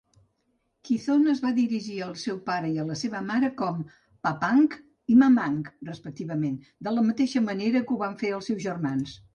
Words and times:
Quizon 0.87 1.27
es 1.33 1.41
va 1.43 1.51
dirigir 1.57 1.97
al 2.05 2.15
seu 2.21 2.39
pare 2.47 2.71
i 2.77 2.81
a 2.83 2.87
la 2.87 2.97
seva 3.03 3.21
mare 3.27 3.51
com 3.61 3.85
"Papang" 4.29 4.67
i 5.15 5.21
"Mamang", 5.27 5.61
respectivament, 5.93 6.61
de 6.89 6.97
la 6.99 7.07
mateixa 7.13 7.45
manera 7.53 7.85
que 7.89 7.97
ho 7.99 8.03
van 8.05 8.21
fer 8.25 8.37
els 8.41 8.53
seus 8.53 8.69
germans. 8.71 9.19